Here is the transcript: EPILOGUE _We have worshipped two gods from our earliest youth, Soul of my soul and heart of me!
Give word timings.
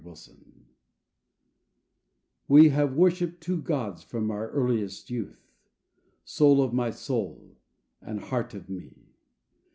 EPILOGUE 0.03 0.65
_We 2.49 2.71
have 2.71 2.95
worshipped 2.97 3.39
two 3.39 3.61
gods 3.61 4.01
from 4.01 4.31
our 4.31 4.49
earliest 4.49 5.11
youth, 5.11 5.51
Soul 6.25 6.59
of 6.63 6.73
my 6.73 6.89
soul 6.89 7.57
and 8.01 8.19
heart 8.19 8.55
of 8.55 8.67
me! 8.67 9.09